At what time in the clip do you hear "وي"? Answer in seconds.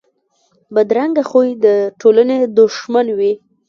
3.17-3.33